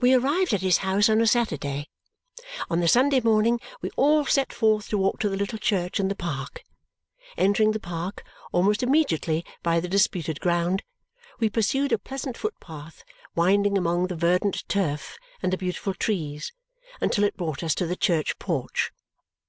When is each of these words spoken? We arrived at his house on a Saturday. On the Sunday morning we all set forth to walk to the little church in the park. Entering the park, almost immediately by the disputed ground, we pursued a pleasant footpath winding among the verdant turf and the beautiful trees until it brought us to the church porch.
We 0.00 0.14
arrived 0.14 0.52
at 0.52 0.62
his 0.62 0.78
house 0.78 1.08
on 1.08 1.20
a 1.20 1.28
Saturday. 1.28 1.86
On 2.68 2.80
the 2.80 2.88
Sunday 2.88 3.20
morning 3.20 3.60
we 3.80 3.88
all 3.90 4.24
set 4.26 4.52
forth 4.52 4.88
to 4.88 4.98
walk 4.98 5.20
to 5.20 5.28
the 5.28 5.36
little 5.36 5.60
church 5.60 6.00
in 6.00 6.08
the 6.08 6.16
park. 6.16 6.64
Entering 7.36 7.70
the 7.70 7.78
park, 7.78 8.24
almost 8.50 8.82
immediately 8.82 9.44
by 9.62 9.78
the 9.78 9.86
disputed 9.86 10.40
ground, 10.40 10.82
we 11.38 11.48
pursued 11.48 11.92
a 11.92 11.98
pleasant 11.98 12.36
footpath 12.36 13.04
winding 13.36 13.78
among 13.78 14.08
the 14.08 14.16
verdant 14.16 14.68
turf 14.68 15.16
and 15.40 15.52
the 15.52 15.56
beautiful 15.56 15.94
trees 15.94 16.52
until 17.00 17.22
it 17.22 17.36
brought 17.36 17.62
us 17.62 17.76
to 17.76 17.86
the 17.86 17.94
church 17.94 18.36
porch. 18.40 18.90